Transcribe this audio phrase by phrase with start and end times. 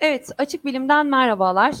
[0.00, 1.74] Evet, Açık Bilim'den merhabalar.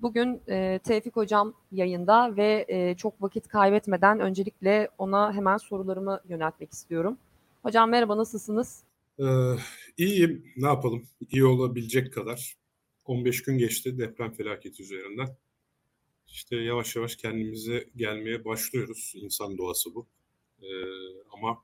[0.00, 6.72] Bugün e, Tevfik Hocam yayında ve e, çok vakit kaybetmeden öncelikle ona hemen sorularımı yöneltmek
[6.72, 7.18] istiyorum.
[7.62, 8.82] Hocam merhaba, nasılsınız?
[9.18, 9.24] Ee,
[9.98, 11.06] iyiyim, ne yapalım?
[11.30, 12.56] İyi olabilecek kadar.
[13.04, 15.28] 15 gün geçti deprem felaketi üzerinden.
[16.26, 19.12] İşte yavaş yavaş kendimize gelmeye başlıyoruz.
[19.16, 20.06] İnsan doğası bu.
[20.62, 20.66] Ee,
[21.32, 21.62] ama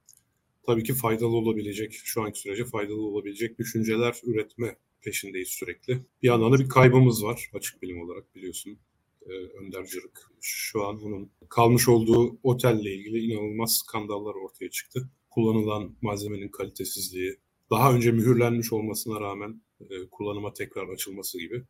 [0.66, 6.02] tabii ki faydalı olabilecek, şu anki sürece faydalı olabilecek düşünceler üretme peşindeyiz sürekli.
[6.22, 8.78] Bir yandan da bir kaybımız var açık bilim olarak biliyorsun.
[9.26, 10.30] Ee, Önder Cırık.
[10.40, 15.08] Şu an onun kalmış olduğu otelle ilgili inanılmaz skandallar ortaya çıktı.
[15.30, 17.36] Kullanılan malzemenin kalitesizliği,
[17.70, 21.62] daha önce mühürlenmiş olmasına rağmen e, kullanıma tekrar açılması gibi.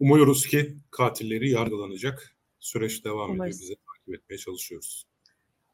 [0.00, 2.36] Umuyoruz ki katilleri yargılanacak.
[2.60, 3.56] Süreç devam Umarız.
[3.56, 3.70] ediyor.
[3.70, 5.06] Bize takip etmeye çalışıyoruz.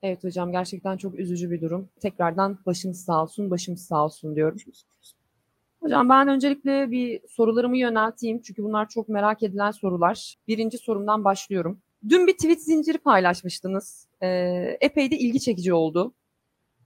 [0.03, 1.89] Evet hocam gerçekten çok üzücü bir durum.
[2.01, 4.59] Tekrardan başınız sağ olsun, başımız sağ olsun diyorum.
[5.85, 10.37] Hocam ben öncelikle bir sorularımı yönelteyim çünkü bunlar çok merak edilen sorular.
[10.49, 11.83] Birinci sorumdan başlıyorum.
[12.09, 14.09] Dün bir tweet zinciri paylaşmıştınız.
[14.23, 14.27] Ee,
[14.81, 16.15] epey de ilgi çekici oldu.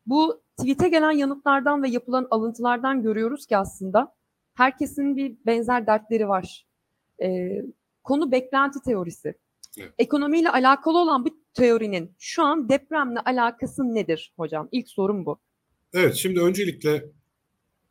[0.07, 4.15] Bu tweet'e gelen yanıtlardan ve yapılan alıntılardan görüyoruz ki aslında
[4.55, 6.67] herkesin bir benzer dertleri var.
[7.23, 7.63] Ee,
[8.05, 9.35] konu beklenti teorisi.
[9.79, 9.93] Evet.
[9.99, 14.69] Ekonomiyle alakalı olan bu teorinin şu an depremle alakası nedir hocam?
[14.73, 15.39] İlk sorum bu.
[15.93, 17.05] Evet şimdi öncelikle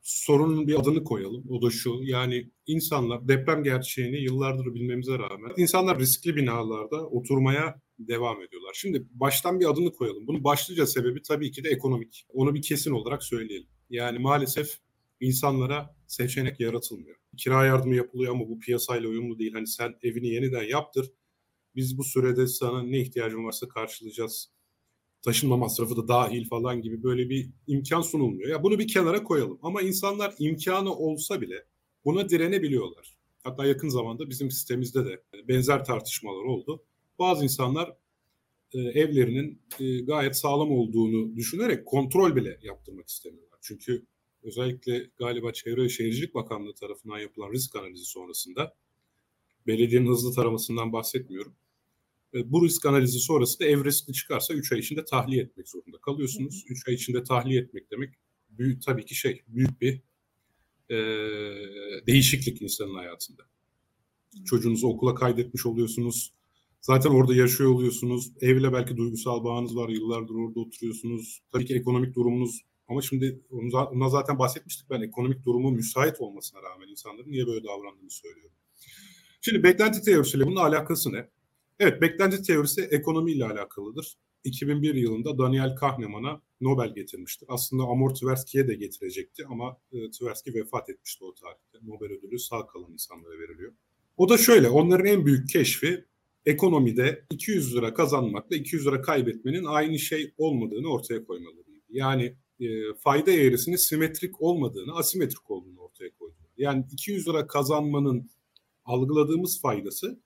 [0.08, 1.44] sorunun bir adını koyalım.
[1.50, 8.42] O da şu yani insanlar deprem gerçeğini yıllardır bilmemize rağmen insanlar riskli binalarda oturmaya devam
[8.42, 8.74] ediyorlar.
[8.74, 10.28] Şimdi baştan bir adını koyalım.
[10.28, 12.26] Bunun başlıca sebebi tabii ki de ekonomik.
[12.30, 13.68] Onu bir kesin olarak söyleyelim.
[13.90, 14.78] Yani maalesef
[15.20, 17.18] insanlara seçenek yaratılmıyor.
[17.38, 19.54] Kira yardımı yapılıyor ama bu piyasayla uyumlu değil.
[19.54, 21.12] Hani sen evini yeniden yaptır.
[21.76, 24.52] Biz bu sürede sana ne ihtiyacın varsa karşılayacağız
[25.22, 28.50] taşınma masrafı da dahil falan gibi böyle bir imkan sunulmuyor.
[28.50, 29.60] Ya bunu bir kenara koyalım.
[29.62, 31.66] Ama insanlar imkanı olsa bile
[32.06, 33.18] buna direnebiliyorlar.
[33.44, 36.84] Hatta yakın zamanda bizim sitemizde de benzer tartışmalar oldu.
[37.20, 37.94] Bazı insanlar
[38.74, 43.60] e, evlerinin e, gayet sağlam olduğunu düşünerek kontrol bile yaptırmak istemiyorlar.
[43.62, 44.06] Çünkü
[44.44, 48.74] özellikle galiba Çevre ve Şehircilik Bakanlığı tarafından yapılan risk analizi sonrasında
[49.68, 51.56] belediyenin hızlı taramasından bahsetmiyorum
[52.34, 56.66] bu risk analizi sonrasında ev riskli çıkarsa 3 ay içinde tahliye etmek zorunda kalıyorsunuz.
[56.70, 58.14] 3 ay içinde tahliye etmek demek
[58.50, 60.02] büyük tabii ki şey büyük bir
[60.90, 60.98] e,
[62.08, 63.44] değişiklik insanın hayatında.
[64.46, 66.34] Çocuğunuzu okula kaydetmiş oluyorsunuz.
[66.82, 68.32] Zaten orada yaşıyor oluyorsunuz.
[68.42, 69.90] Evle belki duygusal bağınız var.
[69.90, 71.42] Yıllardır orada oturuyorsunuz.
[71.52, 76.88] Tabii ki ekonomik durumunuz ama şimdi ona zaten bahsetmiştik ben ekonomik durumu müsait olmasına rağmen
[76.88, 78.56] insanların niye böyle davrandığını söylüyorum.
[79.42, 81.30] Şimdi beklenti teorisiyle bunun alakası ne?
[81.80, 84.18] Evet, beklenti teorisi ekonomiyle alakalıdır.
[84.44, 87.48] 2001 yılında Daniel Kahneman'a Nobel getirmiştir.
[87.52, 91.78] Aslında Amor Tversky'ye de getirecekti ama e, Tversky vefat etmişti o tarihte.
[91.82, 93.74] Nobel ödülü sağ kalan insanlara veriliyor.
[94.18, 96.06] O da şöyle, onların en büyük keşfi
[96.46, 101.86] ekonomide 200 lira kazanmakla 200 lira kaybetmenin aynı şey olmadığını ortaya koymalarıydı.
[101.90, 106.52] Yani e, fayda eğrisinin simetrik olmadığını, asimetrik olduğunu ortaya koydular.
[106.58, 108.30] Yani 200 lira kazanmanın
[108.86, 110.20] algıladığımız faydası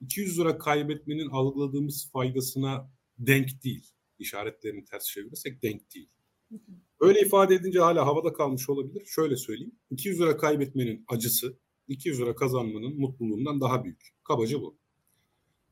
[0.00, 3.86] 200 lira kaybetmenin algıladığımız faydasına denk değil.
[4.18, 6.08] İşaretlerini ters çevirirsek denk değil.
[7.00, 9.06] Öyle ifade edince hala havada kalmış olabilir.
[9.06, 9.74] Şöyle söyleyeyim.
[9.90, 11.58] 200 lira kaybetmenin acısı
[11.88, 14.08] 200 lira kazanmanın mutluluğundan daha büyük.
[14.24, 14.78] Kabaca bu.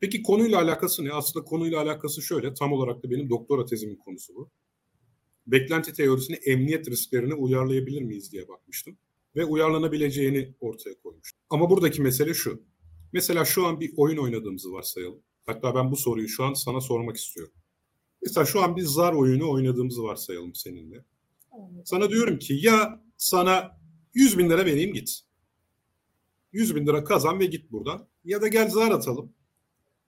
[0.01, 1.13] Peki konuyla alakası ne?
[1.13, 2.55] Aslında konuyla alakası şöyle.
[2.55, 4.51] Tam olarak da benim doktora tezimin konusu bu.
[5.47, 8.99] Beklenti teorisini emniyet risklerine uyarlayabilir miyiz diye bakmıştım.
[9.37, 11.41] Ve uyarlanabileceğini ortaya koymuştum.
[11.51, 12.63] Ama buradaki mesele şu.
[13.15, 15.23] Mesela şu an bir oyun oynadığımızı varsayalım.
[15.47, 17.55] Hatta ben bu soruyu şu an sana sormak istiyorum.
[18.23, 21.05] Mesela şu an bir zar oyunu oynadığımızı varsayalım seninle.
[21.85, 23.81] Sana diyorum ki ya sana
[24.15, 25.21] 100 bin lira vereyim git.
[26.53, 28.09] 100 bin lira kazan ve git buradan.
[28.25, 29.33] Ya da gel zar atalım.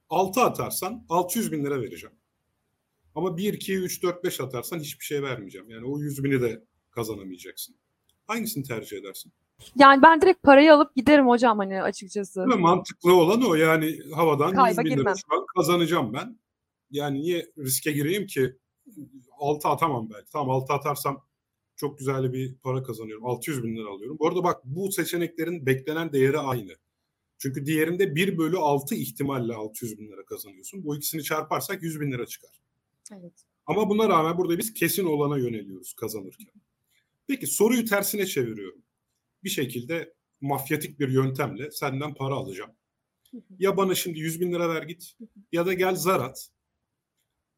[0.08, 2.16] 6 atarsan 600 bin lira vereceğim.
[3.14, 5.70] Ama 1, 2, 3, 4, 5 atarsan hiçbir şey vermeyeceğim.
[5.70, 7.76] Yani o 100 bini de kazanamayacaksın.
[8.26, 9.32] Hangisini tercih edersin?
[9.76, 12.41] Yani ben direkt parayı alıp giderim hocam hani açıkçası.
[12.41, 16.38] Ve mantıklı olan o yani havadan Kayba 100 bin lira şu an kazanacağım ben.
[16.91, 18.56] Yani niye riske gireyim ki
[19.38, 20.30] 6 atamam belki.
[20.30, 21.24] Tamam 6 atarsam
[21.76, 23.26] çok güzel bir para kazanıyorum.
[23.26, 24.16] 600 bin lira alıyorum.
[24.20, 26.72] Bu arada bak bu seçeneklerin beklenen değeri aynı.
[27.38, 30.84] Çünkü diğerinde 1 bölü 6 ihtimalle 600 bin lira kazanıyorsun.
[30.84, 32.50] Bu ikisini çarparsak 100 bin lira çıkar.
[33.12, 33.32] Evet.
[33.66, 36.62] Ama buna rağmen burada biz kesin olana yöneliyoruz kazanırken.
[37.26, 38.85] Peki soruyu tersine çeviriyorum
[39.44, 42.71] bir şekilde mafyatik bir yöntemle senden para alacağım.
[43.59, 45.16] Ya bana şimdi 100 bin lira ver git
[45.53, 46.48] ya da gel zar at.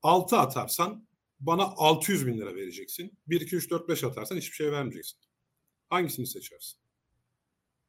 [0.03, 1.09] 6 atarsan
[1.41, 3.19] bana 600 bin lira vereceksin.
[3.27, 5.19] 1, 2, 3, 4, 5 atarsan hiçbir şey vermeyeceksin.
[5.89, 6.79] Hangisini seçersin?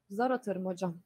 [0.09, 1.01] Zar atarım hocam.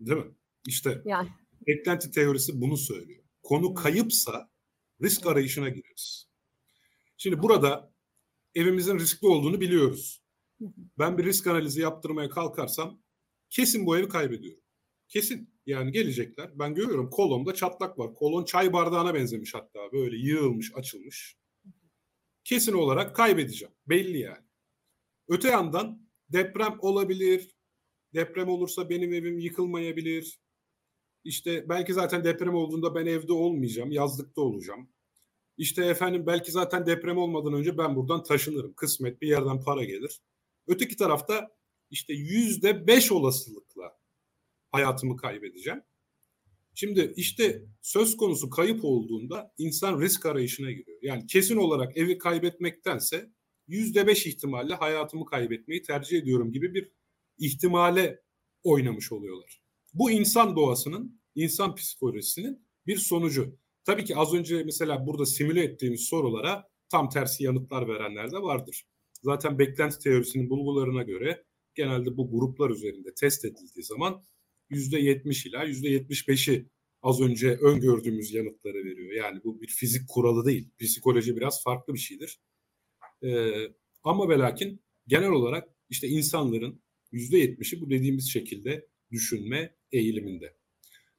[0.00, 0.34] Değil mi?
[0.66, 1.28] İşte Yani.
[1.66, 3.24] beklenti teorisi bunu söylüyor.
[3.42, 4.50] Konu kayıpsa
[5.02, 6.28] risk arayışına gireriz.
[7.16, 7.92] Şimdi burada
[8.54, 10.22] evimizin riskli olduğunu biliyoruz.
[10.98, 13.02] Ben bir risk analizi yaptırmaya kalkarsam
[13.50, 14.62] kesin bu evi kaybediyorum.
[15.08, 15.56] Kesin.
[15.66, 16.58] Yani gelecekler.
[16.58, 18.14] Ben görüyorum kolonda çatlak var.
[18.14, 19.92] Kolon çay bardağına benzemiş hatta.
[19.92, 21.36] Böyle yığılmış, açılmış.
[22.44, 23.74] Kesin olarak kaybedeceğim.
[23.86, 24.44] Belli yani.
[25.28, 27.56] Öte yandan deprem olabilir.
[28.14, 30.40] Deprem olursa benim evim yıkılmayabilir.
[31.24, 33.90] İşte belki zaten deprem olduğunda ben evde olmayacağım.
[33.90, 34.88] Yazlıkta olacağım.
[35.56, 38.74] İşte efendim belki zaten deprem olmadan önce ben buradan taşınırım.
[38.74, 40.20] Kısmet bir yerden para gelir.
[40.66, 41.56] Öteki tarafta
[41.90, 43.98] işte yüzde beş olasılıkla
[44.72, 45.82] hayatımı kaybedeceğim.
[46.74, 50.98] Şimdi işte söz konusu kayıp olduğunda insan risk arayışına giriyor.
[51.02, 53.30] Yani kesin olarak evi kaybetmektense
[53.68, 56.92] yüzde beş ihtimalle hayatımı kaybetmeyi tercih ediyorum gibi bir
[57.38, 58.22] ihtimale
[58.62, 59.62] oynamış oluyorlar.
[59.94, 63.58] Bu insan doğasının, insan psikolojisinin bir sonucu.
[63.84, 68.86] Tabii ki az önce mesela burada simüle ettiğimiz sorulara tam tersi yanıtlar verenler de vardır.
[69.22, 74.24] Zaten beklenti teorisinin bulgularına göre genelde bu gruplar üzerinde test edildiği zaman
[74.70, 76.66] %70 ila %75'i
[77.02, 79.12] az önce öngördüğümüz yanıtları veriyor.
[79.12, 80.70] Yani bu bir fizik kuralı değil.
[80.78, 82.40] Psikoloji biraz farklı bir şeydir.
[83.22, 83.52] Ee,
[84.02, 86.82] ama ve lakin genel olarak işte insanların
[87.12, 90.56] %70'i bu dediğimiz şekilde düşünme eğiliminde.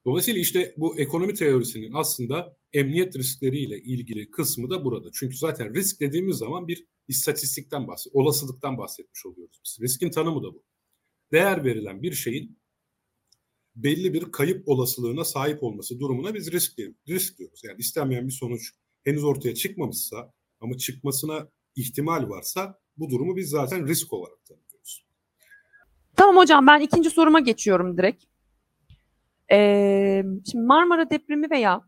[0.05, 5.09] Dolayısıyla işte bu ekonomi teorisinin aslında emniyet riskleriyle ilgili kısmı da burada.
[5.13, 9.77] Çünkü zaten risk dediğimiz zaman bir istatistikten bahset, olasılıktan bahsetmiş oluyoruz biz.
[9.81, 10.63] Riskin tanımı da bu.
[11.31, 12.57] Değer verilen bir şeyin
[13.75, 17.61] belli bir kayıp olasılığına sahip olması durumuna biz risk, risk diyoruz.
[17.63, 18.71] Yani istenmeyen bir sonuç
[19.03, 25.05] henüz ortaya çıkmamışsa ama çıkmasına ihtimal varsa bu durumu biz zaten risk olarak tanımlıyoruz.
[26.15, 28.23] Tamam hocam ben ikinci soruma geçiyorum direkt.
[29.51, 31.81] Ee, şimdi Marmara depremi veya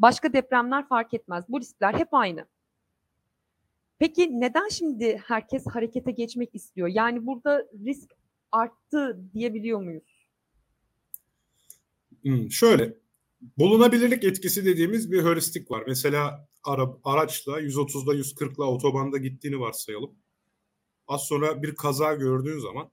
[0.00, 1.44] başka depremler fark etmez.
[1.48, 2.46] Bu riskler hep aynı.
[3.98, 6.88] Peki neden şimdi herkes harekete geçmek istiyor?
[6.88, 8.10] Yani burada risk
[8.52, 10.26] arttı diyebiliyor muyuz?
[12.22, 12.94] Hmm, şöyle,
[13.58, 15.84] bulunabilirlik etkisi dediğimiz bir heuristik var.
[15.86, 20.14] Mesela ara, araçla 130'da 140'la otobanda gittiğini varsayalım.
[21.08, 22.90] Az sonra bir kaza gördüğün zaman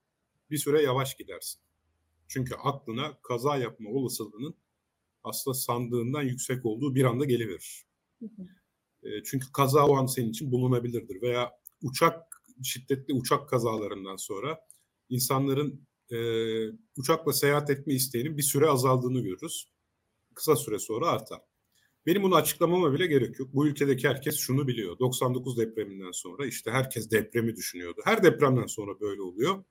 [0.51, 1.62] bir süre yavaş gidersin.
[2.27, 4.56] Çünkü aklına kaza yapma olasılığının
[5.27, 7.85] aslında sandığından yüksek olduğu bir anda geliverir.
[9.03, 11.21] E, çünkü kaza o an senin için bulunabilirdir.
[11.21, 11.51] Veya
[11.81, 14.59] uçak şiddetli uçak kazalarından sonra
[15.09, 16.18] insanların e,
[16.97, 19.68] uçakla seyahat etme isteğinin bir süre azaldığını görürüz.
[20.35, 21.39] Kısa süre sonra artar.
[22.06, 23.53] Benim bunu açıklamama bile gerek yok.
[23.53, 25.00] Bu ülkedeki herkes şunu biliyor.
[25.00, 28.01] 99 depreminden sonra işte herkes depremi düşünüyordu.
[28.03, 29.63] Her depremden sonra böyle oluyor.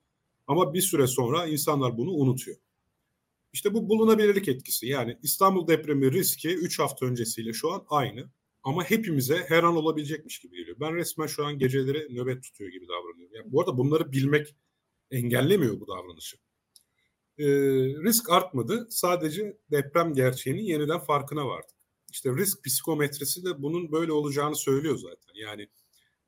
[0.47, 2.57] Ama bir süre sonra insanlar bunu unutuyor.
[3.57, 4.87] İşte bu bulunabilirlik etkisi.
[4.87, 8.31] Yani İstanbul depremi riski 3 hafta öncesiyle şu an aynı.
[8.63, 10.77] Ama hepimize her an olabilecekmiş gibi geliyor.
[10.81, 13.35] Ben resmen şu an geceleri nöbet tutuyor gibi davranıyorum.
[13.35, 14.55] Yani bu arada bunları bilmek
[15.11, 16.37] engellemiyor bu davranışı.
[17.39, 17.47] Ee,
[18.05, 18.87] risk artmadı.
[18.91, 21.77] Sadece deprem gerçeğinin yeniden farkına vardık.
[22.11, 25.35] İşte risk psikometrisi de bunun böyle olacağını söylüyor zaten.
[25.35, 25.69] Yani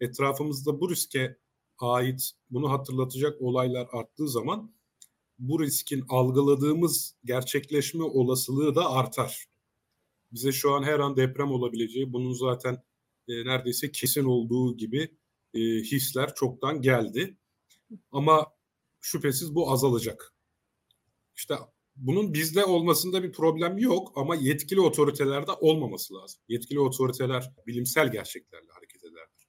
[0.01, 1.37] etrafımızda bu riske
[1.79, 4.78] ait bunu hatırlatacak olaylar arttığı zaman
[5.39, 9.47] bu riskin algıladığımız gerçekleşme olasılığı da artar.
[10.33, 12.83] Bize şu an her an deprem olabileceği, bunun zaten
[13.29, 15.17] e, neredeyse kesin olduğu gibi
[15.55, 17.37] e, hisler çoktan geldi.
[18.13, 18.47] Ama
[19.01, 20.35] şüphesiz bu azalacak.
[21.37, 21.55] İşte
[21.97, 26.41] bunun bizde olmasında bir problem yok ama yetkili otoritelerde olmaması lazım.
[26.49, 29.49] Yetkili otoriteler bilimsel gerçeklerle hareket ederler.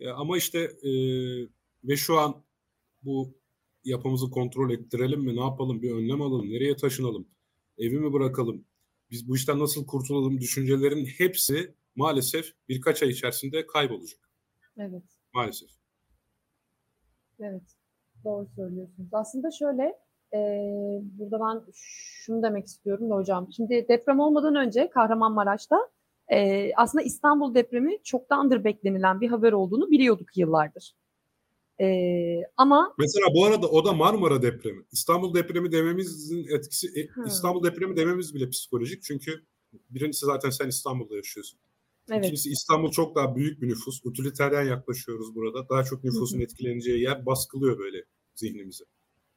[0.00, 0.90] E, ama işte e,
[1.84, 2.44] ve şu an
[3.02, 3.39] bu
[3.84, 7.28] yapımızı kontrol ettirelim mi, ne yapalım, bir önlem alalım, nereye taşınalım,
[7.78, 8.64] evi mi bırakalım,
[9.10, 14.30] biz bu işten nasıl kurtulalım düşüncelerin hepsi maalesef birkaç ay içerisinde kaybolacak.
[14.76, 15.02] Evet.
[15.34, 15.70] Maalesef.
[17.40, 17.62] Evet.
[18.24, 19.08] Doğru söylüyorsunuz.
[19.12, 19.82] Aslında şöyle
[20.34, 20.38] e,
[21.02, 23.48] burada ben şunu demek istiyorum da hocam.
[23.56, 25.76] Şimdi deprem olmadan önce Kahramanmaraş'ta
[26.28, 30.94] e, aslında İstanbul depremi çoktandır beklenilen bir haber olduğunu biliyorduk yıllardır.
[31.80, 34.84] Ee, ama mesela bu arada o da Marmara depremi.
[34.92, 37.22] İstanbul depremi dememizin etkisi e, Ha.
[37.26, 39.02] İstanbul depremi dememiz bile psikolojik.
[39.02, 39.44] Çünkü
[39.90, 41.58] birincisi zaten sen İstanbul'da yaşıyorsun.
[42.10, 44.00] evet, İkincisi İstanbul çok daha büyük bir nüfus.
[44.04, 45.68] Utiliteryen yaklaşıyoruz burada.
[45.68, 48.84] Daha çok nüfusun etkileneceği yer baskılıyor böyle zihnimizi.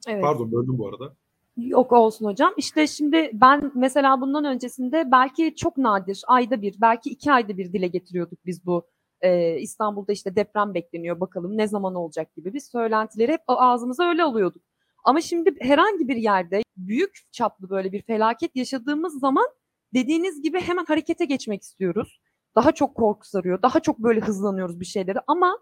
[0.08, 0.22] evet.
[0.22, 1.16] Pardon böldüm bu arada.
[1.58, 2.54] Yok olsun hocam.
[2.58, 7.74] İşte şimdi ben mesela bundan öncesinde belki çok nadir ayda bir, belki iki ayda bir
[7.74, 8.88] dile getiriyorduk biz bu
[9.24, 14.24] e, İstanbul'da işte deprem bekleniyor bakalım ne zaman olacak gibi biz söylentileri hep ağzımıza öyle
[14.24, 14.64] alıyorduk.
[15.04, 19.46] Ama şimdi herhangi bir yerde büyük çaplı böyle bir felaket yaşadığımız zaman
[19.94, 22.22] dediğiniz gibi hemen harekete geçmek istiyoruz.
[22.56, 25.58] Daha çok korku sarıyor, daha çok böyle hızlanıyoruz bir şeyleri ama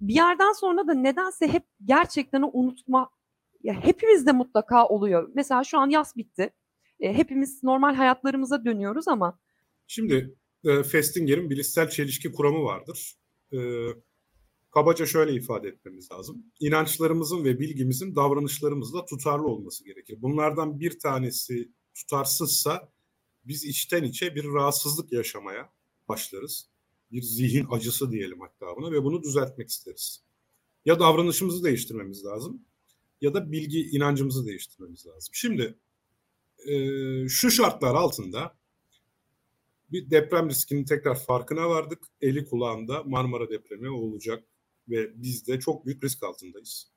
[0.00, 3.10] bir yerden sonra da nedense hep gerçekten o unutma
[3.62, 5.30] ya hepimizde mutlaka oluyor.
[5.34, 6.50] Mesela şu an yaz bitti.
[7.00, 9.38] E, hepimiz normal hayatlarımıza dönüyoruz ama
[9.86, 13.14] Şimdi e, Festinger'in bilişsel çelişki kuramı vardır.
[13.52, 13.58] E,
[14.70, 16.44] kabaca şöyle ifade etmemiz lazım.
[16.60, 20.22] İnançlarımızın ve bilgimizin davranışlarımızla tutarlı olması gerekir.
[20.22, 22.92] Bunlardan bir tanesi tutarsızsa
[23.44, 25.72] biz içten içe bir rahatsızlık yaşamaya
[26.08, 26.70] başlarız.
[27.12, 30.24] Bir zihin acısı diyelim hatta buna ve bunu düzeltmek isteriz.
[30.84, 32.62] Ya davranışımızı değiştirmemiz lazım
[33.20, 35.34] ya da bilgi inancımızı değiştirmemiz lazım.
[35.34, 35.78] Şimdi
[36.66, 36.74] e,
[37.28, 38.56] şu şartlar altında
[39.90, 41.98] bir deprem riskinin tekrar farkına vardık.
[42.20, 44.44] Eli kulağında Marmara depremi olacak
[44.88, 46.92] ve biz de çok büyük risk altındayız.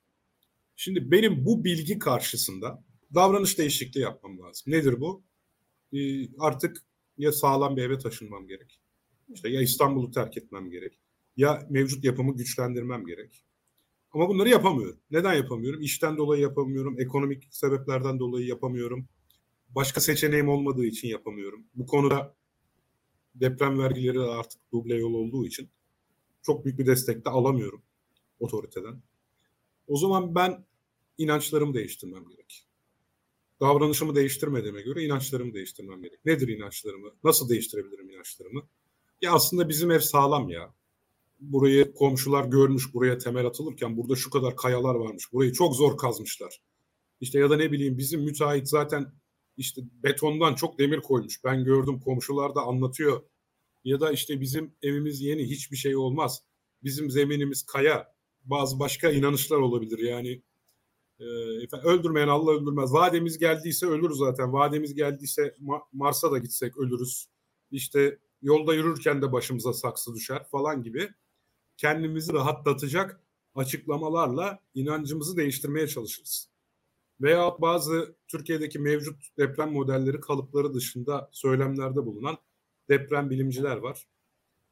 [0.76, 4.72] Şimdi benim bu bilgi karşısında davranış değişikliği yapmam lazım.
[4.72, 5.22] Nedir bu?
[5.92, 6.84] Ee, artık
[7.18, 8.80] ya sağlam bir eve taşınmam gerek.
[9.34, 10.98] İşte ya İstanbul'u terk etmem gerek.
[11.36, 13.44] Ya mevcut yapımı güçlendirmem gerek.
[14.12, 15.00] Ama bunları yapamıyorum.
[15.10, 15.82] Neden yapamıyorum?
[15.82, 17.00] İşten dolayı yapamıyorum.
[17.00, 19.08] Ekonomik sebeplerden dolayı yapamıyorum.
[19.68, 21.64] Başka seçeneğim olmadığı için yapamıyorum.
[21.74, 22.34] Bu konuda
[23.40, 25.70] deprem vergileri artık duble yol olduğu için
[26.42, 27.82] çok büyük bir destek de alamıyorum
[28.40, 29.02] otoriteden.
[29.86, 30.64] O zaman ben
[31.18, 32.66] inançlarımı değiştirmem gerek.
[33.60, 36.24] Davranışımı değiştirmediğime göre inançlarımı değiştirmem gerek.
[36.24, 37.10] Nedir inançlarımı?
[37.24, 38.62] Nasıl değiştirebilirim inançlarımı?
[39.22, 40.74] Ya aslında bizim ev sağlam ya.
[41.40, 45.32] Burayı komşular görmüş buraya temel atılırken burada şu kadar kayalar varmış.
[45.32, 46.62] Burayı çok zor kazmışlar.
[47.20, 49.12] İşte ya da ne bileyim bizim müteahhit zaten
[49.56, 51.44] işte betondan çok demir koymuş.
[51.44, 53.22] Ben gördüm komşular da anlatıyor.
[53.84, 56.42] Ya da işte bizim evimiz yeni hiçbir şey olmaz.
[56.82, 58.14] Bizim zeminimiz kaya.
[58.44, 60.42] Bazı başka inanışlar olabilir yani.
[61.20, 61.24] E,
[61.84, 62.92] öldürmeyen Allah öldürmez.
[62.92, 64.52] Vademiz geldiyse ölürüz zaten.
[64.52, 65.54] Vademiz geldiyse
[65.92, 67.26] Mars'a da gitsek ölürüz.
[67.70, 71.08] İşte yolda yürürken de başımıza saksı düşer falan gibi
[71.76, 73.20] kendimizi rahatlatacak
[73.54, 76.50] açıklamalarla inancımızı değiştirmeye çalışırız
[77.20, 82.38] veya bazı Türkiye'deki mevcut deprem modelleri kalıpları dışında söylemlerde bulunan
[82.90, 84.06] deprem bilimciler var.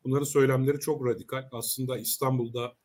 [0.04, 1.48] Bunların söylemleri çok radikal.
[1.52, 2.76] Aslında İstanbul'da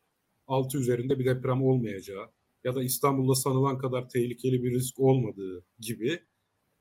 [0.46, 2.30] 6 üzerinde bir deprem olmayacağı
[2.64, 6.20] ya da İstanbul'da sanılan kadar tehlikeli bir risk olmadığı gibi.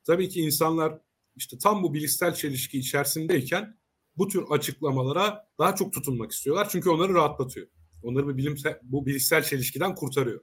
[0.03, 0.99] Tabii ki insanlar
[1.35, 3.77] işte tam bu bilişsel çelişki içerisindeyken
[4.17, 6.67] bu tür açıklamalara daha çok tutunmak istiyorlar.
[6.71, 7.67] Çünkü onları rahatlatıyor.
[8.03, 10.41] Onları bu, bilimsel, bu bilişsel çelişkiden kurtarıyor.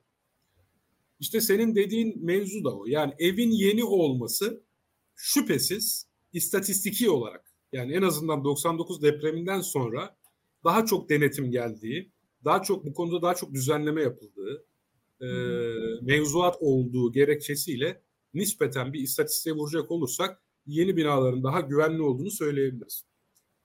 [1.21, 2.87] İşte senin dediğin mevzu da o.
[2.87, 4.65] Yani evin yeni olması
[5.15, 10.17] şüphesiz istatistiki olarak yani en azından 99 depreminden sonra
[10.65, 12.11] daha çok denetim geldiği,
[12.45, 14.67] daha çok bu konuda daha çok düzenleme yapıldığı,
[15.21, 15.27] e,
[16.03, 18.03] mevzuat olduğu gerekçesiyle
[18.35, 23.05] nispeten bir istatistiğe vuracak olursak yeni binaların daha güvenli olduğunu söyleyebiliriz.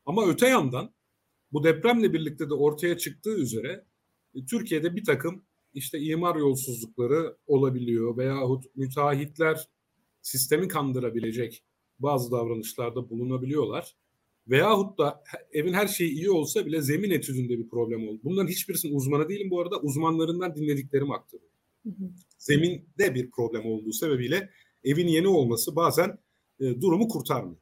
[0.05, 0.93] Ama öte yandan
[1.51, 3.85] bu depremle birlikte de ortaya çıktığı üzere
[4.35, 9.67] e, Türkiye'de bir takım işte imar yolsuzlukları olabiliyor veyahut müteahhitler
[10.21, 11.63] sistemi kandırabilecek
[11.99, 13.95] bazı davranışlarda bulunabiliyorlar.
[14.47, 18.19] Veyahut da evin her şeyi iyi olsa bile zemin etüdünde bir problem oldu.
[18.23, 19.79] Bunların hiçbirisinin uzmanı değilim bu arada.
[19.79, 21.55] Uzmanlarından dinlediklerimi aktarıyorum.
[22.37, 24.49] Zeminde bir problem olduğu sebebiyle
[24.83, 26.17] evin yeni olması bazen
[26.59, 27.57] e, durumu kurtarmıyor.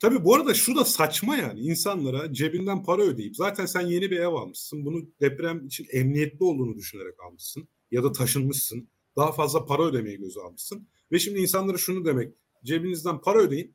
[0.00, 4.16] Tabii bu arada şu da saçma yani insanlara cebinden para ödeyip zaten sen yeni bir
[4.16, 4.84] ev almışsın.
[4.84, 8.88] Bunu deprem için emniyetli olduğunu düşünerek almışsın ya da taşınmışsın.
[9.16, 10.88] Daha fazla para ödemeyi göze almışsın.
[11.12, 12.34] Ve şimdi insanlara şunu demek
[12.64, 13.74] cebinizden para ödeyin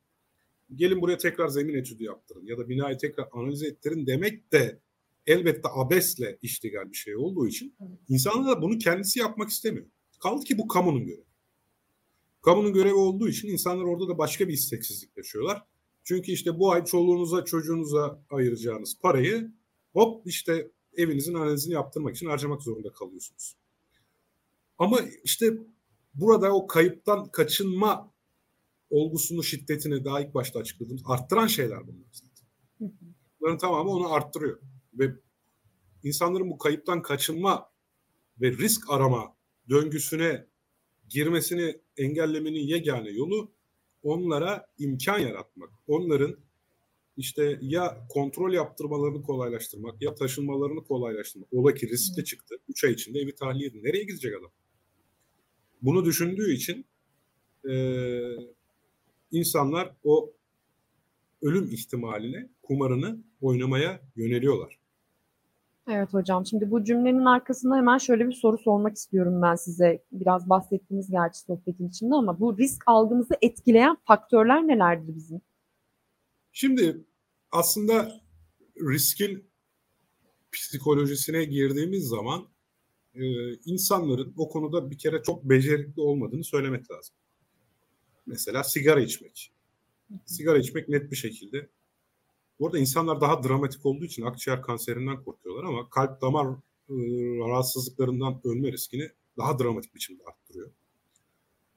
[0.75, 4.79] gelin buraya tekrar zemin etüdü yaptırın ya da binayı tekrar analiz ettirin demek de
[5.27, 7.75] elbette abesle iştigal bir şey olduğu için
[8.09, 9.85] insanlar da bunu kendisi yapmak istemiyor.
[10.19, 11.25] Kaldı ki bu kamunun görevi.
[12.41, 15.63] Kamunun görevi olduğu için insanlar orada da başka bir isteksizlik yaşıyorlar.
[16.03, 19.51] Çünkü işte bu ay çoluğunuza çocuğunuza ayıracağınız parayı
[19.93, 23.55] hop işte evinizin analizini yaptırmak için harcamak zorunda kalıyorsunuz.
[24.77, 25.57] Ama işte
[26.13, 28.12] burada o kayıptan kaçınma
[28.93, 32.47] olgusunu, şiddetini daha ilk başta açıkladığımız arttıran şeyler bunlar zaten.
[33.39, 34.59] Bunların tamamı onu arttırıyor.
[34.93, 35.15] Ve
[36.03, 37.69] insanların bu kayıptan kaçınma
[38.41, 39.35] ve risk arama
[39.69, 40.45] döngüsüne
[41.09, 43.51] girmesini engellemenin yegane yolu
[44.03, 45.69] onlara imkan yaratmak.
[45.87, 46.37] Onların
[47.17, 51.53] işte ya kontrol yaptırmalarını kolaylaştırmak ya taşınmalarını kolaylaştırmak.
[51.53, 52.55] Ola ki riskli çıktı.
[52.67, 53.83] 3 ay içinde evi tahliye edin.
[53.83, 54.51] Nereye gidecek adam?
[55.81, 56.85] Bunu düşündüğü için
[57.69, 57.73] e,
[59.33, 60.33] insanlar o
[61.41, 64.79] ölüm ihtimaline, kumarını oynamaya yöneliyorlar.
[65.87, 66.45] Evet hocam.
[66.45, 70.03] Şimdi bu cümlenin arkasında hemen şöyle bir soru sormak istiyorum ben size.
[70.11, 75.41] Biraz bahsettiniz gerçi sohbetin içinde ama bu risk algımızı etkileyen faktörler nelerdir bizim?
[76.51, 77.05] Şimdi
[77.51, 78.21] aslında
[78.77, 79.43] riskin
[80.51, 82.47] psikolojisine girdiğimiz zaman
[83.15, 87.15] e, insanların o konuda bir kere çok becerikli olmadığını söylemek lazım.
[88.25, 89.51] Mesela sigara içmek.
[90.25, 91.69] Sigara içmek net bir şekilde.
[92.59, 96.45] Burada insanlar daha dramatik olduğu için akciğer kanserinden korkuyorlar ama kalp damar
[96.89, 96.95] e,
[97.49, 100.71] rahatsızlıklarından ölme riskini daha dramatik biçimde arttırıyor.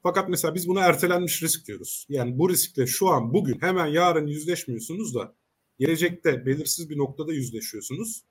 [0.03, 2.05] Fakat mesela biz buna ertelenmiş risk diyoruz.
[2.09, 5.35] Yani bu riskle şu an bugün hemen yarın yüzleşmiyorsunuz da
[5.79, 8.23] gelecekte belirsiz bir noktada yüzleşiyorsunuz.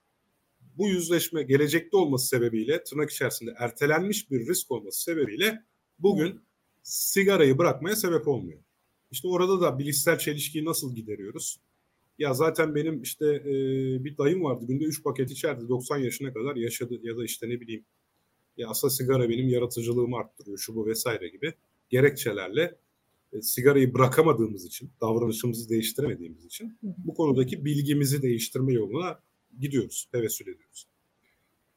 [0.76, 5.64] Bu yüzleşme gelecekte olması sebebiyle tırnak içerisinde ertelenmiş bir risk olması sebebiyle
[5.98, 6.40] bugün
[6.86, 8.60] sigarayı bırakmaya sebep olmuyor.
[9.10, 11.60] İşte orada da bilişsel çelişkiyi nasıl gideriyoruz?
[12.18, 13.54] Ya zaten benim işte e,
[14.04, 17.60] bir dayım vardı günde 3 paket içerdi 90 yaşına kadar yaşadı ya da işte ne
[17.60, 17.84] bileyim
[18.56, 21.54] ya aslında sigara benim yaratıcılığımı arttırıyor şu bu vesaire gibi
[21.90, 22.76] gerekçelerle
[23.32, 29.20] e, sigarayı bırakamadığımız için davranışımızı değiştiremediğimiz için bu konudaki bilgimizi değiştirme yoluna
[29.60, 30.88] gidiyoruz, tevessül ediyoruz.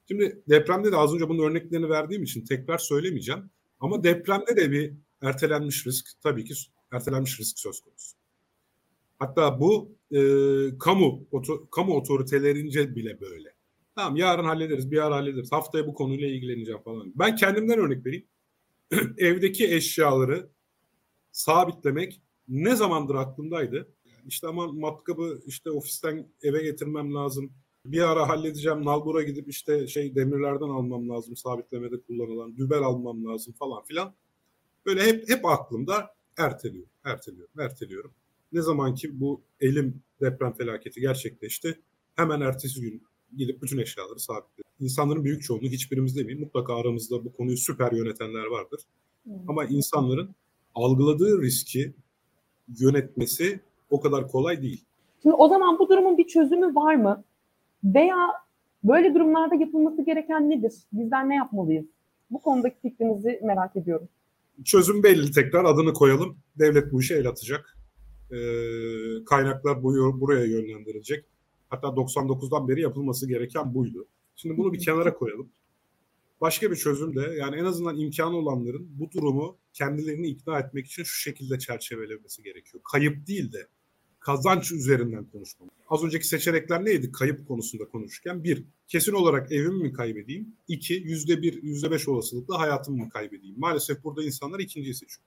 [0.08, 3.50] Şimdi depremde de az önce bunun örneklerini verdiğim için tekrar söylemeyeceğim.
[3.80, 6.54] Ama depremde de bir ertelenmiş risk tabii ki
[6.92, 8.18] ertelenmiş risk söz konusu.
[9.20, 10.20] Hatta bu e,
[10.80, 13.54] kamu oto, kamu otoritelerince bile böyle.
[13.96, 15.52] Tamam yarın hallederiz, bir ara hallederiz.
[15.52, 17.12] Haftaya bu konuyla ilgileneceğim falan.
[17.16, 18.28] Ben kendimden örnek vereyim.
[19.18, 20.50] Evdeki eşyaları
[21.32, 23.94] sabitlemek ne zamandır aklımdaydı.
[24.26, 27.54] İşte ama matkabı işte ofisten eve getirmem lazım.
[27.92, 28.86] Bir ara halledeceğim.
[28.86, 31.36] Nalbur'a gidip işte şey demirlerden almam lazım.
[31.36, 32.58] Sabitlemede kullanılan.
[32.58, 34.14] Dübel almam lazım falan filan.
[34.86, 38.12] Böyle hep hep aklımda erteliyorum, erteliyorum, erteliyorum.
[38.54, 41.80] Ne zaman ki bu elim deprem felaketi gerçekleşti
[42.16, 43.04] hemen ertesi gün
[43.38, 44.72] gidip bütün eşyaları sabitledim.
[44.80, 46.40] İnsanların büyük çoğunluğu hiçbirimiz değil.
[46.40, 48.82] Mutlaka aramızda bu konuyu süper yönetenler vardır.
[49.24, 49.34] Hmm.
[49.48, 50.36] Ama insanların
[50.76, 51.94] algıladığı riski
[52.80, 54.84] yönetmesi o kadar kolay değil.
[55.22, 57.24] Şimdi o zaman bu durumun bir çözümü var mı?
[57.84, 58.28] Veya
[58.84, 60.74] böyle durumlarda yapılması gereken nedir?
[60.94, 61.86] Bizler ne yapmalıyız?
[62.32, 64.08] Bu konudaki fikrinizi merak ediyorum.
[64.66, 66.38] Çözüm belli tekrar adını koyalım.
[66.60, 67.78] Devlet bu işe el atacak.
[68.32, 68.36] Ee,
[69.26, 71.26] kaynaklar bu, buraya yönlendirilecek.
[71.70, 74.08] Hatta 99'dan beri yapılması gereken buydu.
[74.36, 75.50] Şimdi bunu bir kenara koyalım.
[76.42, 81.04] Başka bir çözüm de yani en azından imkanı olanların bu durumu kendilerini ikna etmek için
[81.04, 82.84] şu şekilde çerçevelemesi gerekiyor.
[82.92, 83.68] Kayıp değil de
[84.20, 85.79] kazanç üzerinden konuşmamız.
[85.90, 88.44] Az önceki seçenekler neydi kayıp konusunda konuşurken?
[88.44, 90.56] Bir, kesin olarak evimi mi kaybedeyim?
[90.68, 93.56] İki, yüzde bir, yüzde beş olasılıkla hayatımı mı kaybedeyim?
[93.60, 95.22] Maalesef burada insanlar ikinciyi seçiyor.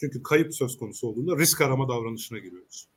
[0.00, 2.88] Çünkü kayıp söz konusu olduğunda risk arama davranışına giriyoruz.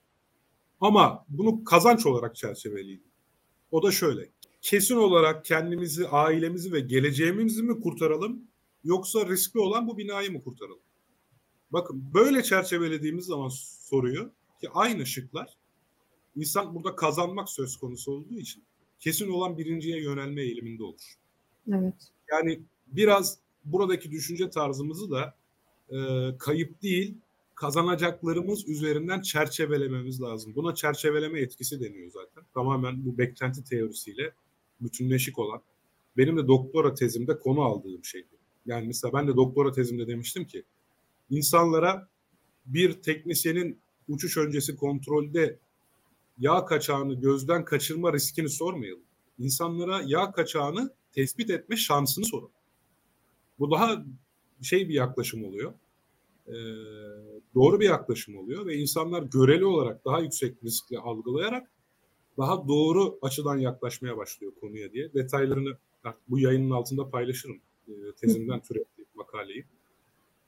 [0.81, 3.03] Ama bunu kazanç olarak çerçeveleyeyim.
[3.71, 4.29] O da şöyle.
[4.61, 8.41] Kesin olarak kendimizi, ailemizi ve geleceğimizi mi kurtaralım
[8.83, 10.79] yoksa riskli olan bu binayı mı kurtaralım?
[11.71, 13.49] Bakın böyle çerçevelediğimiz zaman
[13.89, 15.60] soruyu ki aynı şıklar
[16.35, 18.63] insan burada kazanmak söz konusu olduğu için
[18.99, 21.15] kesin olan birinciye yönelme eğiliminde olur.
[21.71, 21.95] Evet.
[22.31, 25.35] Yani biraz buradaki düşünce tarzımızı da
[25.89, 25.97] e,
[26.37, 27.17] kayıp değil
[27.55, 30.55] kazanacaklarımız üzerinden çerçevelememiz lazım.
[30.55, 32.43] Buna çerçeveleme etkisi deniyor zaten.
[32.53, 34.33] Tamamen bu beklenti teorisiyle
[34.81, 35.61] bütünleşik olan.
[36.17, 38.27] Benim de doktora tezimde konu aldığım şeydi.
[38.65, 40.63] Yani mesela ben de doktora tezimde demiştim ki
[41.29, 42.07] insanlara
[42.65, 45.59] bir teknisyenin uçuş öncesi kontrolde
[46.41, 49.03] yağ kaçağını gözden kaçırma riskini sormayalım.
[49.39, 52.49] İnsanlara yağ kaçağını tespit etme şansını sorun.
[53.59, 54.05] Bu daha
[54.61, 55.73] şey bir yaklaşım oluyor.
[56.47, 56.53] Ee,
[57.55, 61.71] doğru bir yaklaşım oluyor ve insanlar göreli olarak daha yüksek riskle algılayarak
[62.37, 65.13] daha doğru açıdan yaklaşmaya başlıyor konuya diye.
[65.13, 65.77] Detaylarını
[66.29, 67.59] bu yayının altında paylaşırım.
[67.87, 69.65] E, tezimden türettiğim makaleyi.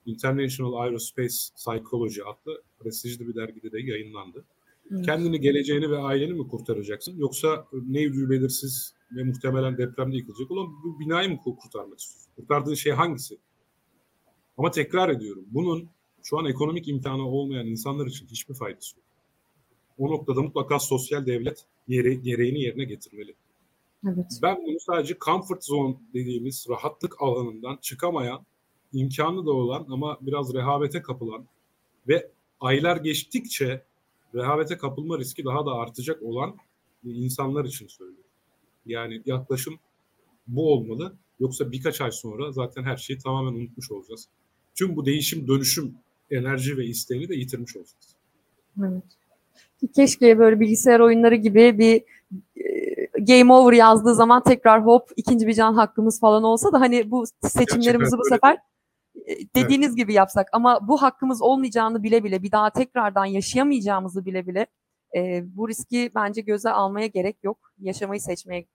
[0.06, 4.44] International Aerospace Psychology adlı prestijli bir dergide de yayınlandı.
[4.90, 5.06] Evet.
[5.06, 7.16] Kendini, geleceğini ve aileni mi kurtaracaksın?
[7.16, 12.32] Yoksa ne yüzü belirsiz ve muhtemelen depremde yıkılacak olan bu binayı mı kurtarmak istiyorsun?
[12.36, 13.38] Kurtardığın şey hangisi?
[14.58, 15.44] Ama tekrar ediyorum.
[15.50, 15.88] Bunun
[16.22, 19.04] şu an ekonomik imkanı olmayan insanlar için hiçbir faydası yok.
[19.98, 23.34] O noktada mutlaka sosyal devlet yere, gereğini yerine getirmeli.
[24.06, 24.38] Evet.
[24.42, 28.46] Ben bunu sadece comfort zone dediğimiz rahatlık alanından çıkamayan,
[28.92, 31.44] imkanı da olan ama biraz rehavete kapılan
[32.08, 33.84] ve aylar geçtikçe
[34.34, 36.56] rehavete kapılma riski daha da artacak olan
[37.04, 38.24] insanlar için söylüyorum.
[38.86, 39.74] Yani yaklaşım
[40.46, 41.14] bu olmalı.
[41.40, 44.28] Yoksa birkaç ay sonra zaten her şeyi tamamen unutmuş olacağız.
[44.74, 45.94] Tüm bu değişim, dönüşüm
[46.30, 48.16] enerji ve isteğini de yitirmiş olacağız.
[48.78, 49.02] Evet.
[49.94, 52.02] Keşke böyle bilgisayar oyunları gibi bir
[53.26, 57.24] game over yazdığı zaman tekrar hop ikinci bir can hakkımız falan olsa da hani bu
[57.42, 58.34] seçimlerimizi bu öyle.
[58.34, 58.58] sefer
[59.28, 64.46] e, dediğiniz gibi yapsak ama bu hakkımız olmayacağını bile bile bir daha tekrardan yaşayamayacağımızı bile
[64.46, 64.66] bile
[65.16, 67.58] e, bu riski bence göze almaya gerek yok.
[67.78, 68.66] Yaşamayı seçmeye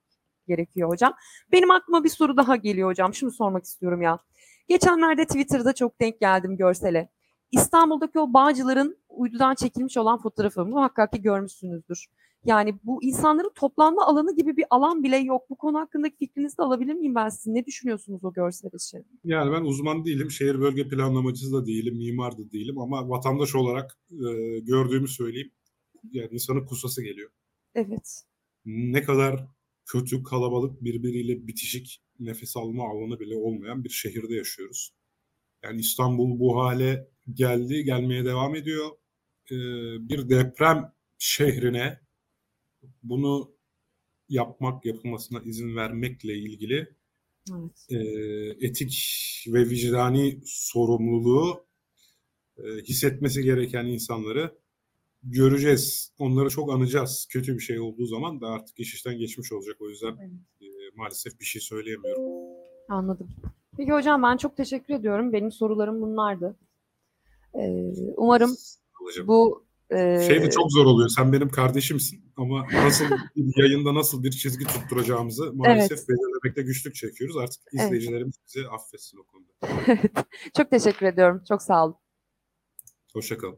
[0.47, 1.13] gerekiyor hocam.
[1.51, 3.13] Benim aklıma bir soru daha geliyor hocam.
[3.13, 4.19] Şunu sormak istiyorum ya.
[4.67, 7.09] Geçenlerde Twitter'da çok denk geldim görsele.
[7.51, 12.07] İstanbul'daki o bağcıların uydudan çekilmiş olan fotoğrafı muhakkak ki görmüşsünüzdür.
[12.45, 15.49] Yani bu insanların toplanma alanı gibi bir alan bile yok.
[15.49, 17.55] Bu konu hakkındaki fikrinizi de alabilir miyim ben sizin?
[17.55, 19.05] Ne düşünüyorsunuz o görsel için?
[19.23, 23.97] Yani ben uzman değilim, şehir bölge planlamacısı da değilim, mimar da değilim ama vatandaş olarak
[24.11, 25.51] e, gördüğümü söyleyeyim.
[26.11, 27.29] Yani insanın kusası geliyor.
[27.75, 28.23] Evet.
[28.65, 29.47] Ne kadar
[29.85, 34.93] kötü, kalabalık, birbiriyle bitişik, nefes alma alanı bile olmayan bir şehirde yaşıyoruz.
[35.63, 38.89] Yani İstanbul bu hale geldi, gelmeye devam ediyor.
[39.51, 39.55] E,
[40.09, 41.99] bir deprem şehrine
[43.03, 43.51] bunu
[44.29, 46.95] yapmak, yapılmasına izin vermekle ilgili
[47.51, 47.85] Evet.
[47.89, 47.97] e,
[48.67, 48.95] etik
[49.47, 51.65] ve vicdani sorumluluğu
[52.57, 54.59] e, hissetmesi gereken insanları
[55.23, 56.13] göreceğiz.
[56.19, 57.27] Onları çok anacağız.
[57.29, 59.77] Kötü bir şey olduğu zaman da artık iş işten geçmiş olacak.
[59.79, 60.31] O yüzden Evet.
[60.61, 60.65] e,
[60.95, 62.23] maalesef bir şey söyleyemiyorum.
[62.89, 63.27] Anladım.
[63.77, 65.33] Peki hocam ben çok teşekkür ediyorum.
[65.33, 66.55] Benim sorularım bunlardı.
[67.55, 68.55] Ee, umarım
[69.27, 71.09] bu e, Şey de çok zor oluyor.
[71.09, 76.09] Sen benim kardeşimsin ama nasıl bir yayında nasıl bir çizgi tutturacağımızı maalesef Evet.
[76.09, 77.37] belirlemekte güçlük çekiyoruz.
[77.37, 77.85] Artık Evet.
[77.85, 79.99] izleyicilerimiz bizi affetsin o konuda.
[80.57, 81.43] çok teşekkür ediyorum.
[81.47, 81.95] Çok sağ olun.
[83.13, 83.57] Hoşçakalın.